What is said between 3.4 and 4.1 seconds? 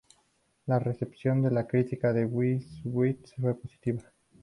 positiva.